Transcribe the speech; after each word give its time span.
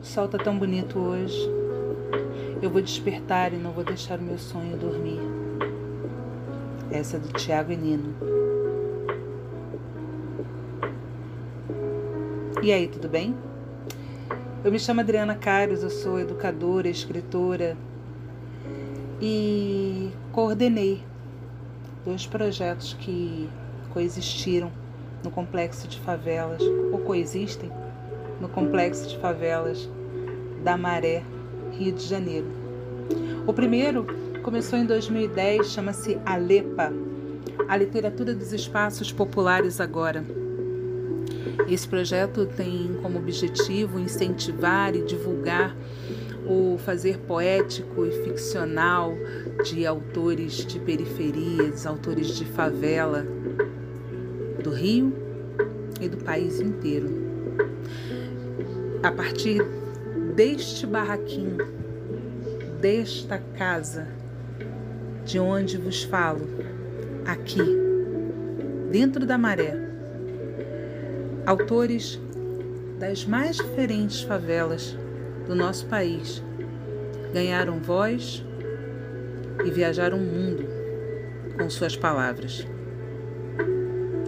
O 0.00 0.04
sol 0.04 0.28
tá 0.28 0.36
tão 0.36 0.58
bonito 0.58 0.98
hoje. 0.98 1.48
Eu 2.60 2.70
vou 2.70 2.82
despertar 2.82 3.52
e 3.52 3.56
não 3.56 3.70
vou 3.72 3.82
deixar 3.82 4.18
o 4.18 4.22
meu 4.22 4.38
sonho 4.38 4.76
dormir. 4.76 5.20
Essa 6.90 7.16
é 7.16 7.20
do 7.20 7.32
Tiago 7.32 7.72
e 7.72 7.76
Nino. 7.76 8.14
E 12.62 12.72
aí, 12.72 12.88
tudo 12.88 13.08
bem? 13.08 13.34
Eu 14.62 14.70
me 14.70 14.78
chamo 14.78 15.00
Adriana 15.00 15.34
Caros, 15.34 15.82
eu 15.82 15.90
sou 15.90 16.18
educadora, 16.20 16.88
escritora 16.88 17.76
e 19.20 20.10
coordenei 20.32 21.02
dois 22.04 22.26
projetos 22.26 22.94
que 22.94 23.48
coexistiram 23.92 24.70
no 25.24 25.30
complexo 25.30 25.88
de 25.88 25.98
favelas, 26.00 26.60
ou 26.92 26.98
coexistem 26.98 27.70
no 28.40 28.48
complexo 28.48 29.08
de 29.08 29.18
favelas 29.18 29.88
da 30.62 30.76
Maré, 30.76 31.22
Rio 31.72 31.92
de 31.92 32.04
Janeiro. 32.04 32.46
O 33.46 33.52
primeiro 33.52 34.06
começou 34.42 34.78
em 34.78 34.84
2010, 34.84 35.68
chama-se 35.68 36.18
Alepa, 36.24 36.92
a 37.68 37.76
literatura 37.76 38.34
dos 38.34 38.52
espaços 38.52 39.12
populares 39.12 39.80
agora. 39.80 40.24
Esse 41.68 41.88
projeto 41.88 42.46
tem 42.46 42.98
como 43.02 43.18
objetivo 43.18 43.98
incentivar 43.98 44.94
e 44.94 45.02
divulgar 45.02 45.76
o 46.46 46.78
fazer 46.78 47.18
poético 47.18 48.06
e 48.06 48.12
ficcional 48.24 49.12
de 49.64 49.84
autores 49.84 50.64
de 50.64 50.78
periferias, 50.78 51.86
autores 51.86 52.36
de 52.36 52.44
favela 52.44 53.26
do 54.62 54.70
Rio 54.70 55.12
e 56.00 56.08
do 56.08 56.18
país 56.18 56.60
inteiro. 56.60 57.35
A 59.06 59.12
partir 59.12 59.62
deste 60.34 60.84
barraquinho, 60.84 61.64
desta 62.80 63.38
casa, 63.56 64.08
de 65.24 65.38
onde 65.38 65.78
vos 65.78 66.02
falo, 66.02 66.40
aqui, 67.24 67.62
dentro 68.90 69.24
da 69.24 69.38
maré, 69.38 69.76
autores 71.46 72.20
das 72.98 73.24
mais 73.24 73.58
diferentes 73.58 74.22
favelas 74.22 74.98
do 75.46 75.54
nosso 75.54 75.86
país 75.86 76.42
ganharam 77.32 77.78
voz 77.78 78.44
e 79.64 79.70
viajaram 79.70 80.18
o 80.18 80.20
mundo 80.20 80.64
com 81.56 81.70
suas 81.70 81.96
palavras. 81.96 82.66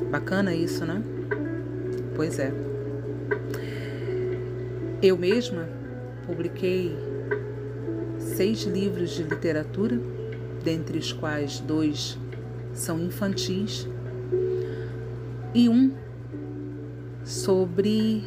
Bacana 0.08 0.54
isso, 0.54 0.86
né? 0.86 1.02
Pois 2.14 2.38
é. 2.38 2.67
Eu 5.00 5.16
mesma 5.16 5.68
publiquei 6.26 6.92
seis 8.18 8.64
livros 8.64 9.10
de 9.10 9.22
literatura, 9.22 9.96
dentre 10.64 10.98
os 10.98 11.12
quais 11.12 11.60
dois 11.60 12.18
são 12.72 12.98
infantis 12.98 13.88
e 15.54 15.68
um 15.68 15.94
sobre 17.24 18.24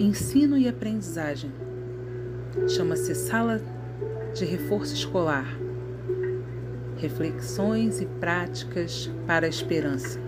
ensino 0.00 0.58
e 0.58 0.66
aprendizagem. 0.68 1.52
Chama-se 2.66 3.14
Sala 3.14 3.62
de 4.34 4.44
Reforço 4.44 4.92
Escolar. 4.92 5.56
Reflexões 6.96 8.00
e 8.00 8.06
práticas 8.06 9.08
para 9.24 9.46
a 9.46 9.48
esperança. 9.48 10.18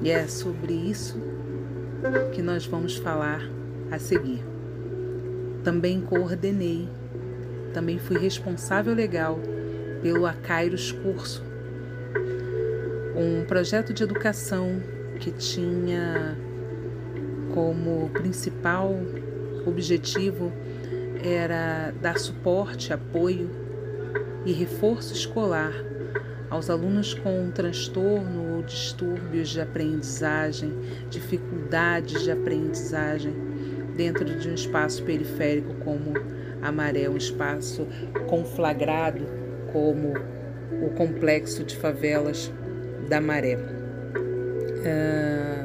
E 0.00 0.08
é 0.08 0.28
sobre 0.28 0.72
isso 0.72 1.20
que 2.32 2.40
nós 2.40 2.64
vamos 2.64 2.96
falar 2.96 3.42
a 3.92 3.98
seguir. 3.98 4.42
Também 5.62 6.00
coordenei, 6.00 6.88
também 7.72 7.98
fui 7.98 8.18
responsável 8.18 8.94
legal 8.94 9.38
pelo 10.02 10.26
Acairos 10.26 10.90
Curso, 10.90 11.44
um 13.14 13.44
projeto 13.44 13.92
de 13.92 14.02
educação 14.02 14.82
que 15.20 15.30
tinha 15.30 16.36
como 17.54 18.08
principal 18.10 18.96
objetivo 19.66 20.50
era 21.22 21.92
dar 22.00 22.18
suporte, 22.18 22.92
apoio 22.92 23.50
e 24.44 24.52
reforço 24.52 25.12
escolar 25.12 25.72
aos 26.50 26.68
alunos 26.68 27.14
com 27.14 27.50
transtorno 27.50 28.56
ou 28.56 28.62
distúrbios 28.62 29.50
de 29.50 29.60
aprendizagem, 29.60 30.72
dificuldades 31.08 32.24
de 32.24 32.30
aprendizagem 32.30 33.32
dentro 34.02 34.24
de 34.24 34.48
um 34.48 34.54
espaço 34.54 35.04
periférico 35.04 35.74
como 35.84 36.14
a 36.60 36.72
Maré, 36.72 37.08
um 37.08 37.16
espaço 37.16 37.86
conflagrado 38.28 39.24
como 39.72 40.14
o 40.84 40.90
complexo 40.90 41.62
de 41.62 41.76
favelas 41.76 42.52
da 43.08 43.20
Maré. 43.20 43.56
Uh, 44.84 45.62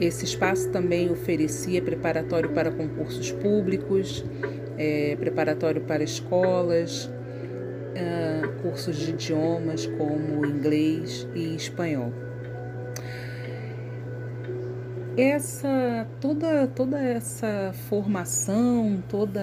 esse 0.00 0.24
espaço 0.24 0.70
também 0.70 1.10
oferecia 1.10 1.82
preparatório 1.82 2.50
para 2.50 2.70
concursos 2.70 3.32
públicos, 3.32 4.24
é, 4.78 5.16
preparatório 5.16 5.80
para 5.82 6.04
escolas, 6.04 7.06
uh, 7.06 8.62
cursos 8.62 8.96
de 8.96 9.10
idiomas 9.10 9.84
como 9.86 10.46
inglês 10.46 11.28
e 11.34 11.56
espanhol. 11.56 12.29
Essa 15.16 16.06
toda 16.20 16.68
toda 16.68 16.98
essa 17.00 17.72
formação, 17.88 19.02
toda 19.08 19.42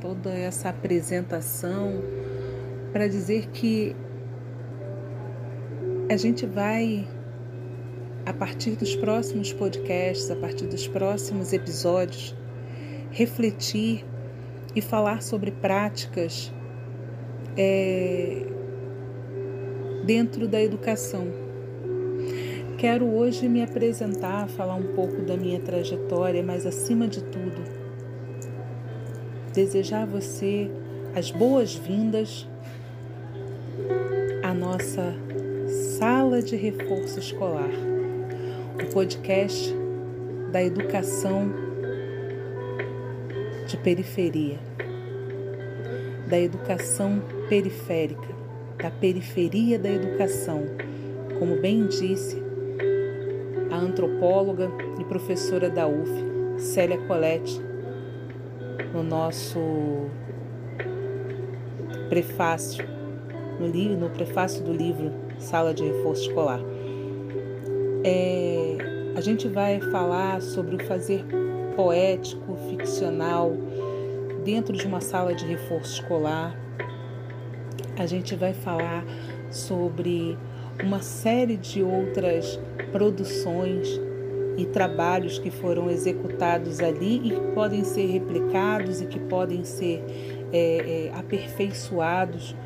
toda 0.00 0.30
essa 0.30 0.68
apresentação 0.68 2.02
para 2.92 3.08
dizer 3.08 3.48
que 3.48 3.96
a 6.10 6.16
gente 6.16 6.44
vai 6.46 7.08
a 8.26 8.32
partir 8.32 8.72
dos 8.72 8.94
próximos 8.96 9.52
podcasts, 9.52 10.30
a 10.30 10.36
partir 10.36 10.66
dos 10.66 10.86
próximos 10.86 11.52
episódios, 11.52 12.36
refletir 13.10 14.04
e 14.74 14.82
falar 14.82 15.22
sobre 15.22 15.50
práticas 15.50 16.52
é, 17.56 18.44
dentro 20.04 20.46
da 20.46 20.60
educação. 20.60 21.45
Quero 22.78 23.06
hoje 23.06 23.48
me 23.48 23.62
apresentar, 23.62 24.48
falar 24.48 24.74
um 24.74 24.94
pouco 24.94 25.22
da 25.22 25.34
minha 25.34 25.58
trajetória, 25.58 26.42
mas 26.42 26.66
acima 26.66 27.08
de 27.08 27.22
tudo, 27.22 27.64
desejar 29.54 30.02
a 30.02 30.06
você 30.06 30.70
as 31.14 31.30
boas-vindas 31.30 32.46
à 34.42 34.52
nossa 34.52 35.14
sala 35.98 36.42
de 36.42 36.54
reforço 36.54 37.18
escolar 37.18 37.70
o 38.82 38.92
podcast 38.92 39.74
da 40.52 40.62
educação 40.62 41.50
de 43.66 43.78
periferia, 43.78 44.58
da 46.28 46.38
educação 46.38 47.22
periférica, 47.48 48.28
da 48.76 48.90
periferia 48.90 49.78
da 49.78 49.88
educação, 49.88 50.62
como 51.38 51.58
bem 51.58 51.86
disse 51.86 52.45
a 53.70 53.76
antropóloga 53.76 54.70
e 54.98 55.04
professora 55.04 55.68
da 55.68 55.86
UF, 55.86 56.10
Célia 56.58 56.98
Colette, 57.06 57.60
no 58.92 59.02
nosso 59.02 59.58
prefácio, 62.08 62.84
no, 63.58 63.68
no 63.96 64.10
prefácio 64.10 64.62
do 64.62 64.72
livro 64.72 65.12
Sala 65.38 65.74
de 65.74 65.84
Reforço 65.84 66.28
Escolar. 66.28 66.60
É, 68.04 68.76
a 69.16 69.20
gente 69.20 69.48
vai 69.48 69.80
falar 69.80 70.40
sobre 70.40 70.76
o 70.76 70.86
fazer 70.86 71.24
poético, 71.74 72.56
ficcional, 72.68 73.52
dentro 74.44 74.76
de 74.76 74.86
uma 74.86 75.00
sala 75.00 75.34
de 75.34 75.44
reforço 75.44 76.00
escolar. 76.00 76.56
A 77.98 78.06
gente 78.06 78.34
vai 78.34 78.54
falar 78.54 79.04
sobre 79.50 80.38
uma 80.82 81.00
série 81.00 81.56
de 81.56 81.82
outras 81.82 82.58
produções 82.92 84.00
e 84.56 84.64
trabalhos 84.66 85.38
que 85.38 85.50
foram 85.50 85.90
executados 85.90 86.80
ali 86.80 87.16
e 87.16 87.30
que 87.30 87.52
podem 87.54 87.84
ser 87.84 88.06
replicados 88.06 89.00
e 89.00 89.06
que 89.06 89.18
podem 89.18 89.64
ser 89.64 90.02
é, 90.52 91.08
é, 91.08 91.12
aperfeiçoados 91.14 92.56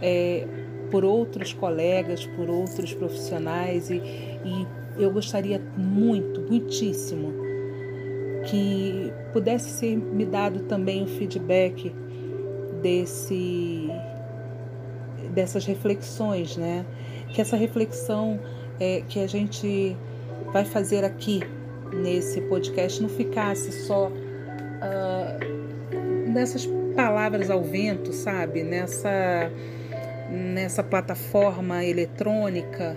é, 0.00 0.46
por 0.90 1.04
outros 1.04 1.52
colegas, 1.52 2.24
por 2.24 2.48
outros 2.48 2.94
profissionais 2.94 3.90
e, 3.90 3.96
e 4.44 4.66
eu 4.98 5.10
gostaria 5.10 5.60
muito, 5.76 6.40
muitíssimo, 6.40 7.32
que 8.46 9.12
pudesse 9.32 9.70
ser 9.70 9.96
me 9.96 10.26
dado 10.26 10.60
também 10.60 11.02
o 11.02 11.06
feedback 11.06 11.94
desse 12.82 13.88
dessas 15.34 15.64
reflexões, 15.66 16.56
né? 16.56 16.84
Que 17.32 17.40
essa 17.40 17.56
reflexão 17.56 18.40
é, 18.80 19.02
que 19.08 19.20
a 19.20 19.26
gente 19.26 19.96
vai 20.52 20.64
fazer 20.64 21.04
aqui 21.04 21.40
nesse 21.92 22.40
podcast 22.42 23.02
não 23.02 23.08
ficasse 23.08 23.72
só 23.86 24.08
uh, 24.08 26.28
nessas 26.28 26.66
palavras 26.94 27.50
ao 27.50 27.62
vento, 27.62 28.12
sabe? 28.12 28.62
Nessa, 28.62 29.50
nessa 30.30 30.82
plataforma 30.82 31.84
eletrônica, 31.84 32.96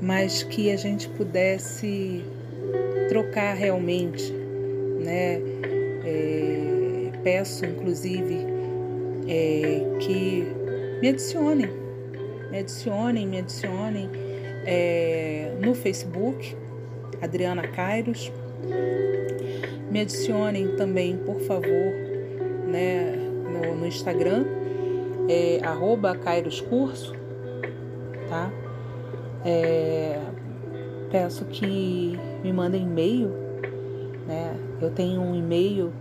mas 0.00 0.42
que 0.42 0.70
a 0.70 0.76
gente 0.76 1.08
pudesse 1.10 2.24
trocar 3.08 3.54
realmente, 3.54 4.32
né? 5.04 5.40
É, 6.04 7.10
peço, 7.22 7.66
inclusive, 7.66 8.46
é, 9.28 9.98
que 10.00 10.46
me 11.02 11.08
adicionem, 11.08 11.68
me 12.50 12.58
adicionem, 12.58 13.26
me 13.26 13.38
adicionem 13.38 14.10
é, 14.66 15.56
no 15.60 15.74
Facebook, 15.74 16.56
Adriana 17.22 17.66
Cairos. 17.68 18.32
Me 19.90 20.00
adicionem 20.00 20.76
também, 20.76 21.16
por 21.16 21.40
favor, 21.40 21.92
né, 22.66 23.12
no, 23.12 23.76
no 23.76 23.86
Instagram, 23.86 24.44
é, 25.28 25.60
arroba 25.64 26.16
tá? 28.28 28.52
É, 29.44 30.18
peço 31.10 31.44
que 31.46 32.18
me 32.42 32.52
mandem 32.52 32.82
e-mail, 32.82 33.30
né? 34.26 34.54
Eu 34.80 34.90
tenho 34.90 35.20
um 35.20 35.34
e-mail 35.34 35.92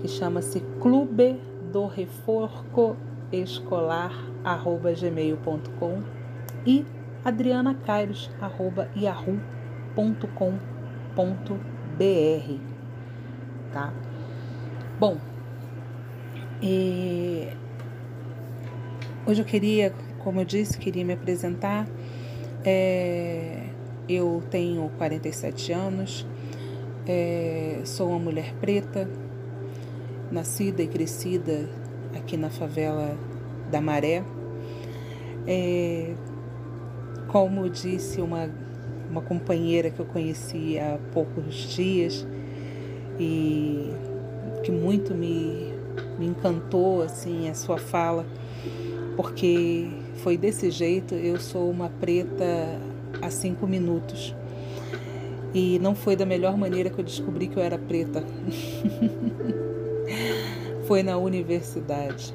que 0.00 0.08
chama-se 0.08 0.60
clube 0.80 1.38
do 1.70 1.86
reforco 1.86 2.96
escolar 3.32 4.12
arroba 4.44 4.92
gmail.com 4.92 6.02
e 6.66 6.84
adrianacairos 7.24 8.30
arroba 8.40 8.88
yahoo.com.br 8.96 9.42
tá? 13.72 13.92
Bom, 15.00 15.16
e 16.62 17.48
hoje 19.26 19.40
eu 19.40 19.46
queria, 19.46 19.92
como 20.18 20.40
eu 20.40 20.44
disse, 20.44 20.78
queria 20.78 21.04
me 21.04 21.14
apresentar. 21.14 21.88
É, 22.64 23.66
eu 24.08 24.42
tenho 24.50 24.88
47 24.98 25.72
anos, 25.72 26.26
é, 27.06 27.80
sou 27.84 28.10
uma 28.10 28.18
mulher 28.18 28.54
preta, 28.60 29.08
nascida 30.30 30.82
e 30.82 30.86
crescida 30.86 31.68
aqui 32.14 32.36
na 32.36 32.50
favela 32.50 33.16
da 33.70 33.80
Maré. 33.80 34.22
É, 35.46 36.14
como 37.28 37.68
disse 37.68 38.20
uma, 38.20 38.48
uma 39.10 39.22
companheira 39.22 39.90
que 39.90 39.98
eu 39.98 40.06
conheci 40.06 40.78
há 40.78 40.98
poucos 41.12 41.54
dias 41.74 42.26
e 43.18 43.90
que 44.62 44.70
muito 44.70 45.14
me, 45.14 45.72
me 46.18 46.26
encantou 46.26 47.02
assim 47.02 47.48
a 47.48 47.54
sua 47.54 47.78
fala, 47.78 48.26
porque 49.16 49.88
foi 50.16 50.36
desse 50.36 50.70
jeito, 50.70 51.14
eu 51.14 51.40
sou 51.40 51.70
uma 51.70 51.88
preta 51.88 52.44
há 53.20 53.30
cinco 53.30 53.66
minutos. 53.66 54.34
E 55.54 55.78
não 55.80 55.94
foi 55.94 56.16
da 56.16 56.24
melhor 56.24 56.56
maneira 56.56 56.88
que 56.88 56.98
eu 56.98 57.04
descobri 57.04 57.46
que 57.46 57.56
eu 57.58 57.62
era 57.62 57.76
preta. 57.76 58.24
foi 60.86 61.02
na 61.02 61.16
universidade. 61.16 62.32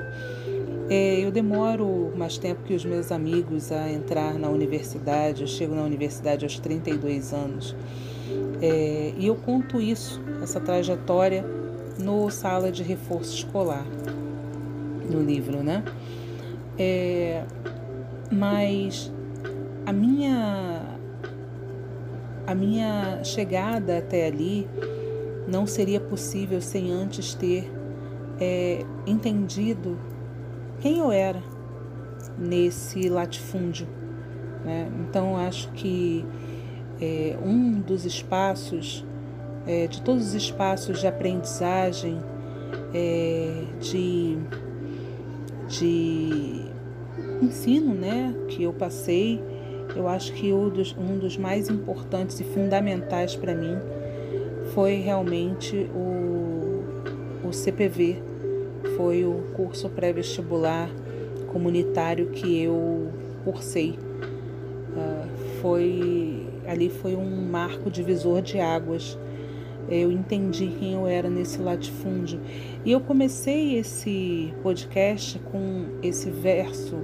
É, 0.89 1.19
eu 1.19 1.31
demoro 1.31 2.13
mais 2.15 2.37
tempo 2.37 2.63
que 2.63 2.73
os 2.73 2.85
meus 2.85 3.11
amigos 3.11 3.71
a 3.71 3.91
entrar 3.91 4.35
na 4.35 4.49
universidade. 4.49 5.41
Eu 5.41 5.47
chego 5.47 5.75
na 5.75 5.83
universidade 5.83 6.45
aos 6.45 6.59
32 6.59 7.33
anos. 7.33 7.75
É, 8.61 9.13
e 9.17 9.27
eu 9.27 9.35
conto 9.35 9.81
isso, 9.81 10.21
essa 10.41 10.59
trajetória, 10.59 11.45
no 11.99 12.29
Sala 12.29 12.71
de 12.71 12.83
Reforço 12.83 13.35
Escolar, 13.35 13.85
no 15.09 15.21
livro, 15.21 15.63
né? 15.63 15.83
É, 16.77 17.43
mas 18.31 19.11
a 19.85 19.91
minha, 19.91 20.99
a 22.45 22.55
minha 22.55 23.23
chegada 23.23 23.97
até 23.97 24.27
ali 24.27 24.67
não 25.47 25.65
seria 25.65 25.99
possível 25.99 26.61
sem 26.61 26.91
antes 26.91 27.33
ter 27.33 27.76
é, 28.39 28.85
entendido 29.05 29.97
quem 30.79 30.99
eu 30.99 31.11
era 31.11 31.41
nesse 32.37 33.09
latifúndio. 33.09 33.87
Né? 34.63 34.89
Então, 35.01 35.37
acho 35.37 35.71
que 35.71 36.25
é, 37.01 37.37
um 37.43 37.79
dos 37.79 38.05
espaços, 38.05 39.05
é, 39.65 39.87
de 39.87 40.01
todos 40.01 40.27
os 40.27 40.33
espaços 40.33 40.99
de 40.99 41.07
aprendizagem, 41.07 42.19
é, 42.93 43.63
de, 43.79 44.37
de 45.67 46.65
ensino 47.41 47.93
né, 47.93 48.35
que 48.49 48.63
eu 48.63 48.73
passei, 48.73 49.41
eu 49.95 50.07
acho 50.07 50.33
que 50.33 50.53
um 50.53 50.69
dos, 50.69 50.95
um 50.97 51.17
dos 51.17 51.37
mais 51.37 51.69
importantes 51.69 52.39
e 52.39 52.43
fundamentais 52.43 53.35
para 53.35 53.55
mim 53.55 53.77
foi 54.73 54.95
realmente 54.95 55.89
o, 55.95 57.47
o 57.47 57.53
CPV, 57.53 58.21
foi 58.95 59.25
o 59.25 59.43
curso 59.55 59.89
pré-vestibular 59.89 60.89
comunitário 61.47 62.27
que 62.27 62.61
eu 62.61 63.11
cursei. 63.43 63.97
Uh, 64.91 65.59
foi 65.61 66.47
ali 66.67 66.89
foi 66.89 67.15
um 67.15 67.49
marco 67.49 67.89
divisor 67.89 68.41
de 68.41 68.59
águas. 68.59 69.17
Eu 69.89 70.11
entendi 70.11 70.67
quem 70.79 70.93
eu 70.93 71.07
era 71.07 71.29
nesse 71.29 71.59
latifúndio. 71.59 72.41
E 72.83 72.91
eu 72.91 72.99
comecei 72.99 73.77
esse 73.77 74.53
podcast 74.61 75.39
com 75.39 75.85
esse 76.03 76.29
verso 76.29 76.97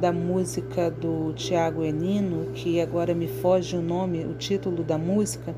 da 0.00 0.12
música 0.12 0.90
do 0.90 1.32
Tiago 1.32 1.82
Enino, 1.82 2.52
que 2.52 2.80
agora 2.80 3.14
me 3.14 3.26
foge 3.26 3.76
o 3.76 3.82
nome, 3.82 4.24
o 4.24 4.34
título 4.34 4.84
da 4.84 4.96
música. 4.96 5.54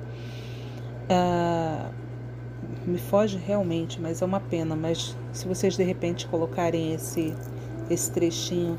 Uh, 1.11 2.08
me 2.89 2.99
foge 2.99 3.39
realmente, 3.39 4.01
mas 4.01 4.23
é 4.23 4.25
uma 4.25 4.41
pena. 4.41 4.75
Mas 4.75 5.17
se 5.33 5.47
vocês 5.47 5.77
de 5.77 5.83
repente 5.83 6.27
colocarem 6.27 6.95
esse, 6.95 7.35
esse 7.91 8.11
trechinho 8.11 8.79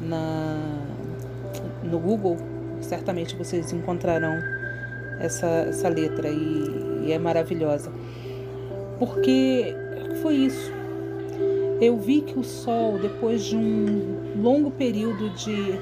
na, 0.00 0.58
no 1.82 1.98
Google, 1.98 2.36
certamente 2.80 3.36
vocês 3.36 3.72
encontrarão 3.72 4.38
essa, 5.20 5.46
essa 5.46 5.88
letra 5.88 6.28
e, 6.28 7.06
e 7.06 7.12
é 7.12 7.18
maravilhosa. 7.18 7.90
Porque 8.98 9.74
foi 10.22 10.34
isso. 10.34 10.72
Eu 11.80 11.96
vi 11.96 12.22
que 12.22 12.38
o 12.38 12.42
sol, 12.42 12.98
depois 12.98 13.44
de 13.44 13.56
um 13.56 14.42
longo 14.42 14.70
período 14.70 15.30
de 15.30 15.78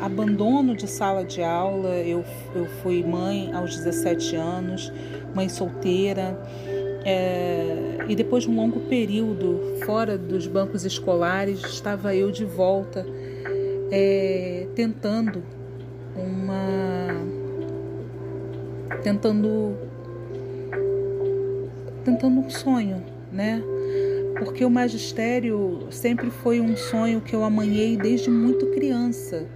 abandono 0.00 0.74
de 0.74 0.86
sala 0.86 1.24
de 1.24 1.42
aula, 1.42 1.96
eu, 1.96 2.24
eu 2.54 2.66
fui 2.82 3.02
mãe 3.02 3.52
aos 3.52 3.76
17 3.76 4.36
anos, 4.36 4.92
mãe 5.34 5.48
solteira, 5.48 6.38
é, 7.04 7.98
e 8.08 8.16
depois 8.16 8.44
de 8.44 8.50
um 8.50 8.56
longo 8.56 8.80
período 8.80 9.60
fora 9.84 10.16
dos 10.16 10.46
bancos 10.46 10.84
escolares, 10.84 11.62
estava 11.64 12.14
eu 12.14 12.30
de 12.30 12.44
volta 12.44 13.06
é, 13.90 14.66
tentando 14.74 15.42
uma. 16.16 17.14
tentando. 19.02 19.76
tentando 22.04 22.40
um 22.40 22.50
sonho, 22.50 23.04
né? 23.30 23.62
Porque 24.38 24.64
o 24.64 24.70
magistério 24.70 25.86
sempre 25.90 26.30
foi 26.30 26.60
um 26.60 26.76
sonho 26.76 27.20
que 27.20 27.34
eu 27.36 27.44
amanhei 27.44 27.96
desde 27.96 28.30
muito 28.30 28.66
criança. 28.72 29.46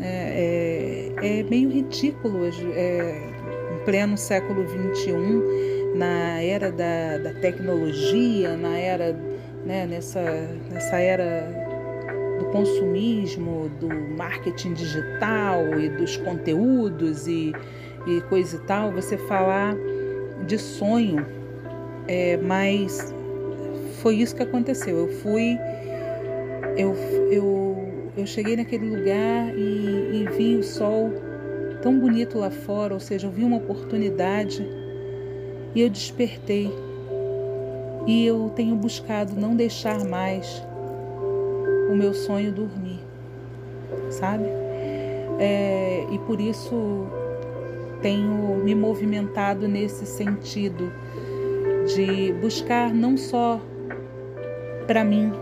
É, 0.00 1.12
é, 1.20 1.40
é 1.40 1.42
meio 1.42 1.70
ridículo 1.70 2.44
é, 2.74 3.27
pleno 3.88 4.18
século 4.18 4.68
XXI, 4.68 5.94
na 5.94 6.42
era 6.42 6.70
da, 6.70 7.16
da 7.16 7.32
tecnologia, 7.40 8.54
na 8.54 8.76
era, 8.76 9.18
né, 9.64 9.86
nessa, 9.86 10.20
nessa 10.70 10.98
era 10.98 11.50
do 12.38 12.44
consumismo, 12.52 13.70
do 13.80 13.88
marketing 14.14 14.74
digital 14.74 15.80
e 15.80 15.88
dos 15.88 16.18
conteúdos 16.18 17.26
e, 17.26 17.54
e 18.06 18.20
coisa 18.28 18.56
e 18.56 18.58
tal, 18.66 18.92
você 18.92 19.16
falar 19.16 19.74
de 20.46 20.58
sonho, 20.58 21.24
é, 22.06 22.36
mas 22.36 23.14
foi 24.02 24.16
isso 24.16 24.36
que 24.36 24.42
aconteceu. 24.42 24.98
Eu 24.98 25.08
fui, 25.08 25.58
eu, 26.76 26.94
eu, 27.30 27.88
eu 28.18 28.26
cheguei 28.26 28.54
naquele 28.54 28.84
lugar 28.84 29.56
e, 29.56 30.20
e 30.20 30.28
vi 30.36 30.56
o 30.56 30.62
sol 30.62 31.10
tão 31.82 31.98
bonito 31.98 32.38
lá 32.38 32.50
fora, 32.50 32.94
ou 32.94 33.00
seja, 33.00 33.26
eu 33.26 33.30
vi 33.30 33.44
uma 33.44 33.56
oportunidade 33.56 34.66
e 35.74 35.80
eu 35.80 35.88
despertei. 35.88 36.72
E 38.06 38.24
eu 38.24 38.50
tenho 38.54 38.74
buscado 38.74 39.38
não 39.38 39.54
deixar 39.54 40.04
mais 40.04 40.64
o 41.90 41.94
meu 41.94 42.14
sonho 42.14 42.52
dormir, 42.52 43.00
sabe? 44.10 44.44
É, 45.38 46.06
e 46.10 46.18
por 46.20 46.40
isso 46.40 47.06
tenho 48.00 48.56
me 48.64 48.74
movimentado 48.74 49.68
nesse 49.68 50.06
sentido 50.06 50.92
de 51.94 52.32
buscar 52.34 52.92
não 52.92 53.16
só 53.16 53.60
para 54.86 55.04
mim, 55.04 55.32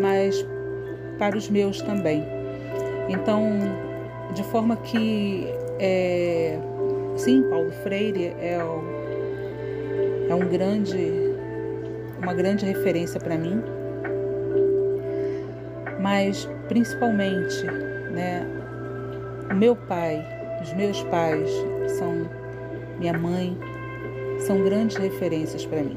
mas 0.00 0.44
para 1.18 1.36
os 1.36 1.48
meus 1.48 1.80
também. 1.82 2.24
Então, 3.08 3.42
de 4.34 4.42
forma 4.44 4.76
que, 4.76 5.46
é, 5.78 6.58
sim, 7.16 7.42
Paulo 7.48 7.70
Freire 7.82 8.34
é, 8.38 8.60
é 10.28 10.34
um 10.34 10.48
grande, 10.48 11.12
uma 12.20 12.34
grande 12.34 12.64
referência 12.64 13.20
para 13.20 13.36
mim, 13.36 13.62
mas 16.00 16.48
principalmente, 16.68 17.64
né, 18.12 18.46
meu 19.54 19.76
pai, 19.76 20.24
os 20.62 20.72
meus 20.72 21.02
pais 21.04 21.50
são 21.98 22.28
minha 22.98 23.12
mãe, 23.12 23.56
são 24.40 24.62
grandes 24.62 24.96
referências 24.96 25.64
para 25.64 25.82
mim. 25.82 25.96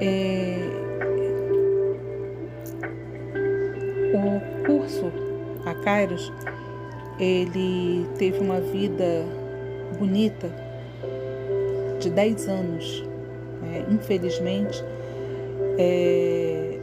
É, 0.00 0.58
o 4.14 4.64
curso 4.64 5.12
a 5.66 5.74
Kairos, 5.74 6.32
ele 7.18 8.06
teve 8.16 8.38
uma 8.38 8.60
vida 8.60 9.24
bonita 9.98 10.50
de 11.98 12.10
10 12.10 12.48
anos. 12.48 13.04
Né? 13.62 13.84
Infelizmente, 13.90 14.82
é, 15.78 16.78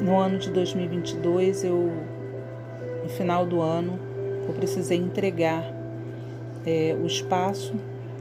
no 0.00 0.18
ano 0.18 0.38
de 0.38 0.50
2022, 0.50 1.64
eu, 1.64 1.92
no 3.02 3.08
final 3.10 3.44
do 3.44 3.60
ano, 3.60 3.98
eu 4.46 4.54
precisei 4.54 4.98
entregar 4.98 5.64
é, 6.64 6.96
o 7.00 7.06
espaço 7.06 7.74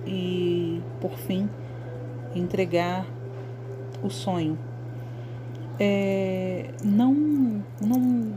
e, 0.06 0.82
por 1.00 1.12
fim, 1.12 1.50
entregar 2.36 3.06
o 4.04 4.10
sonho. 4.10 4.58
É, 5.80 6.72
não, 6.84 7.14
não, 7.82 8.34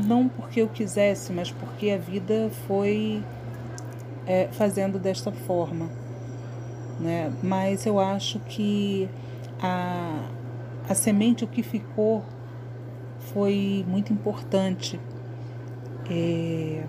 não 0.00 0.28
porque 0.28 0.60
eu 0.62 0.68
quisesse, 0.68 1.32
mas 1.32 1.50
porque 1.50 1.90
a 1.90 1.98
vida 1.98 2.50
foi 2.66 3.22
é, 4.26 4.48
fazendo 4.52 4.98
desta 4.98 5.30
forma. 5.30 5.88
Né? 6.98 7.32
Mas 7.42 7.86
eu 7.86 7.98
acho 7.98 8.38
que 8.40 9.08
a, 9.60 10.28
a 10.88 10.94
semente, 10.94 11.44
o 11.44 11.46
que 11.46 11.62
ficou, 11.62 12.24
foi 13.32 13.84
muito 13.88 14.12
importante. 14.12 15.00
É, 16.10 16.84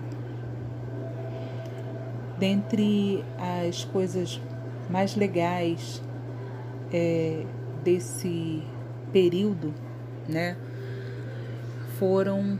dentre 2.38 3.24
as 3.38 3.84
coisas 3.84 4.40
mais 4.90 5.14
legais 5.14 6.02
é, 6.92 7.44
desse 7.84 8.62
período, 9.12 9.72
né, 10.28 10.56
foram 11.98 12.58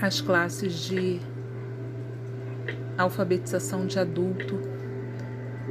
as 0.00 0.20
classes 0.20 0.74
de 0.74 1.20
alfabetização 2.98 3.86
de 3.86 3.98
adulto 3.98 4.60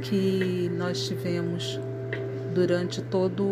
que 0.02 0.70
nós 0.76 1.06
tivemos 1.06 1.80
durante 2.54 3.02
todo 3.02 3.44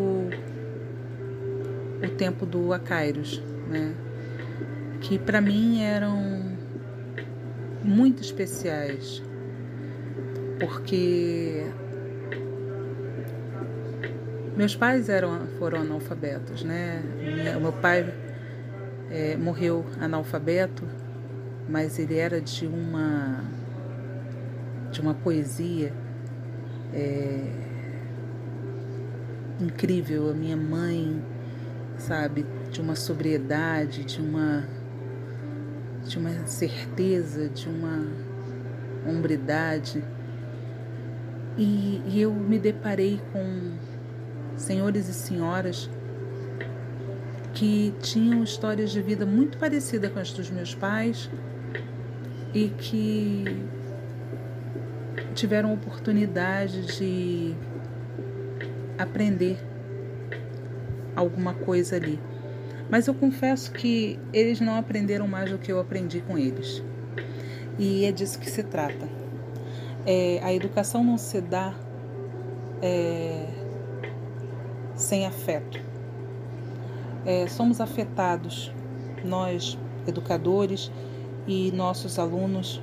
o 2.03 2.09
tempo 2.17 2.45
do 2.47 2.73
Acairos, 2.73 3.43
né? 3.69 3.95
que 5.01 5.19
para 5.19 5.41
mim 5.41 5.83
eram 5.83 6.43
muito 7.83 8.23
especiais, 8.23 9.23
porque 10.59 11.67
meus 14.57 14.75
pais 14.75 15.09
eram, 15.11 15.47
foram 15.59 15.81
analfabetos, 15.81 16.63
né? 16.65 17.03
Meu 17.61 17.73
pai 17.73 18.15
é, 19.15 19.37
morreu 19.37 19.87
analfabeto, 20.01 20.83
mas 21.69 22.01
ele 22.01 22.19
era 22.19 22.41
de 22.41 22.67
uma 22.67 23.45
de 24.91 25.01
uma 25.01 25.15
poesia 25.15 25.93
é, 26.93 27.51
incrível. 29.61 30.31
A 30.31 30.35
minha 30.35 30.57
mãe, 30.57 31.23
sabe, 31.97 32.45
de 32.71 32.81
uma 32.81 32.97
sobriedade, 32.97 34.05
de 34.05 34.21
uma 34.21 34.69
de 36.05 36.19
uma 36.19 36.47
certeza, 36.47 37.49
de 37.49 37.69
uma 37.69 38.05
hombridade. 39.07 40.05
E, 41.57 42.03
e 42.05 42.21
eu 42.21 42.33
me 42.35 42.59
deparei 42.59 43.21
com 43.33 43.77
senhores 44.57 45.09
e 45.09 45.15
senhoras 45.15 45.89
que 47.55 47.95
tinham 48.03 48.43
histórias 48.43 48.91
de 48.91 49.01
vida 49.01 49.25
muito 49.25 49.57
parecidas 49.59 50.13
com 50.13 50.19
as 50.19 50.33
dos 50.33 50.51
meus 50.51 50.75
pais 50.75 51.31
e 52.53 52.69
que 52.69 53.45
tiveram 55.35 55.73
oportunidade 55.73 56.99
de 56.99 57.55
aprender 58.99 59.59
alguma 61.15 61.55
coisa 61.55 61.97
ali. 61.97 62.19
Mas 62.91 63.07
eu 63.07 63.15
confesso 63.15 63.73
que 63.73 64.19
eles 64.33 64.61
não 64.61 64.77
aprenderam 64.77 65.27
mais 65.27 65.51
do 65.51 65.59
que 65.59 65.73
eu 65.73 65.81
aprendi 65.81 66.21
com 66.21 66.37
eles. 66.37 66.83
E 67.79 68.05
é 68.05 68.13
disso 68.13 68.39
que 68.39 68.51
se 68.51 68.63
trata. 68.63 69.09
É, 70.07 70.39
a 70.43 70.53
educação 70.53 71.03
não 71.03 71.17
se 71.17 71.41
dá 71.41 71.75
é, 72.83 73.47
sem 74.95 75.27
afeto. 75.27 75.94
É, 77.25 77.47
somos 77.47 77.81
afetados, 77.81 78.73
nós, 79.25 79.79
educadores, 80.07 80.91
e 81.47 81.71
nossos 81.73 82.19
alunos 82.19 82.83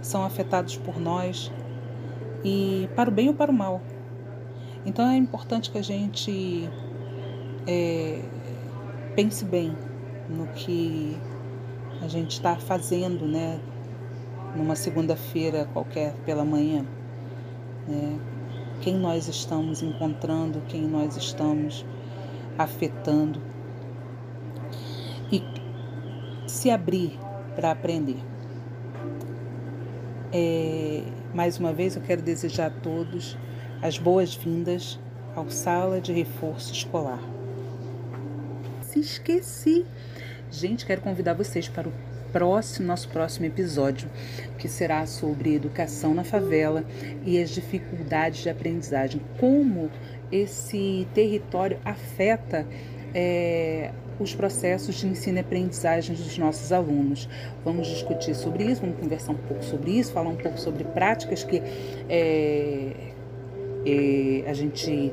são 0.00 0.24
afetados 0.24 0.76
por 0.76 0.98
nós, 0.98 1.50
e 2.44 2.88
para 2.94 3.08
o 3.08 3.12
bem 3.12 3.28
ou 3.28 3.34
para 3.34 3.50
o 3.50 3.54
mal. 3.54 3.80
Então 4.84 5.08
é 5.08 5.16
importante 5.16 5.70
que 5.70 5.78
a 5.78 5.82
gente 5.82 6.68
é, 7.66 8.20
pense 9.16 9.44
bem 9.44 9.74
no 10.28 10.46
que 10.48 11.16
a 12.02 12.08
gente 12.08 12.32
está 12.32 12.56
fazendo, 12.56 13.26
né? 13.26 13.58
Numa 14.54 14.76
segunda-feira 14.76 15.68
qualquer 15.72 16.14
pela 16.26 16.44
manhã, 16.44 16.84
né? 17.88 18.18
Quem 18.80 18.96
nós 18.98 19.26
estamos 19.26 19.82
encontrando, 19.82 20.60
quem 20.68 20.82
nós 20.82 21.16
estamos 21.16 21.84
afetando 22.58 23.40
e 25.36 26.48
se 26.48 26.70
abrir 26.70 27.18
para 27.54 27.70
aprender. 27.70 28.18
É, 30.32 31.02
mais 31.32 31.58
uma 31.58 31.72
vez 31.72 31.96
eu 31.96 32.02
quero 32.02 32.22
desejar 32.22 32.66
a 32.66 32.70
todos 32.70 33.36
as 33.80 33.98
boas-vindas 33.98 34.98
ao 35.34 35.48
Sala 35.50 36.00
de 36.00 36.12
Reforço 36.12 36.72
Escolar 36.72 37.20
se 38.94 39.00
esqueci. 39.00 39.84
Gente, 40.50 40.86
quero 40.86 41.00
convidar 41.00 41.34
vocês 41.34 41.68
para 41.68 41.88
o 41.88 41.92
próximo, 42.32 42.86
nosso 42.86 43.08
próximo 43.08 43.46
episódio, 43.46 44.08
que 44.58 44.68
será 44.68 45.04
sobre 45.06 45.54
educação 45.54 46.14
na 46.14 46.22
favela 46.22 46.84
e 47.24 47.40
as 47.40 47.50
dificuldades 47.50 48.42
de 48.42 48.48
aprendizagem. 48.48 49.20
Como 49.38 49.90
esse 50.30 51.06
território 51.12 51.78
afeta 51.84 52.66
é, 53.14 53.90
os 54.18 54.34
processos 54.34 54.96
de 54.96 55.06
ensino 55.06 55.38
e 55.38 55.40
aprendizagem 55.40 56.14
dos 56.14 56.36
nossos 56.38 56.72
alunos. 56.72 57.28
Vamos 57.64 57.86
discutir 57.86 58.34
sobre 58.34 58.64
isso, 58.64 58.80
vamos 58.80 58.98
conversar 58.98 59.32
um 59.32 59.36
pouco 59.36 59.64
sobre 59.64 59.92
isso, 59.92 60.12
falar 60.12 60.30
um 60.30 60.36
pouco 60.36 60.58
sobre 60.58 60.84
práticas 60.84 61.44
que 61.44 61.62
é, 62.08 62.90
é, 63.86 64.44
a 64.48 64.52
gente 64.52 65.12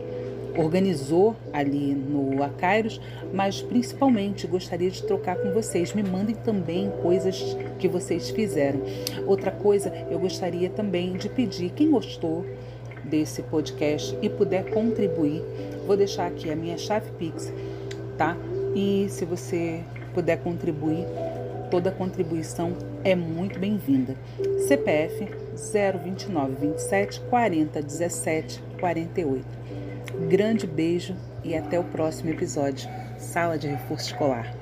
organizou 0.57 1.35
ali 1.53 1.95
no 1.95 2.43
Acairos, 2.43 2.99
mas 3.33 3.61
principalmente 3.61 4.45
gostaria 4.47 4.89
de 4.89 5.01
trocar 5.03 5.37
com 5.37 5.51
vocês. 5.51 5.93
Me 5.93 6.03
mandem 6.03 6.35
também 6.35 6.91
coisas 7.01 7.55
que 7.79 7.87
vocês 7.87 8.29
fizeram. 8.29 8.81
Outra 9.25 9.51
coisa, 9.51 9.91
eu 10.09 10.19
gostaria 10.19 10.69
também 10.69 11.13
de 11.13 11.29
pedir 11.29 11.69
quem 11.71 11.89
gostou 11.89 12.45
desse 13.03 13.41
podcast 13.43 14.17
e 14.21 14.29
puder 14.29 14.69
contribuir, 14.71 15.41
vou 15.85 15.97
deixar 15.97 16.27
aqui 16.27 16.51
a 16.51 16.55
minha 16.55 16.77
chave 16.77 17.11
Pix, 17.11 17.51
tá? 18.21 18.37
E 18.75 19.07
se 19.09 19.25
você 19.25 19.81
puder 20.13 20.37
contribuir, 20.43 21.07
toda 21.71 21.89
contribuição 21.89 22.77
é 23.03 23.15
muito 23.15 23.57
bem-vinda. 23.57 24.15
CPF 24.67 25.27
029 26.03 26.67
27 26.67 27.19
40 27.21 27.81
17 27.81 28.63
48. 28.79 29.43
Grande 30.29 30.67
beijo 30.67 31.15
e 31.43 31.55
até 31.55 31.79
o 31.79 31.83
próximo 31.83 32.29
episódio. 32.29 32.87
Sala 33.17 33.57
de 33.57 33.67
Reforço 33.67 34.11
Escolar. 34.11 34.55